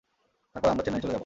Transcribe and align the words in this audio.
তারপর 0.55 0.69
আমরা 0.69 0.83
চেন্নাই 0.83 1.01
চলে 1.01 1.13
যাব। 1.13 1.19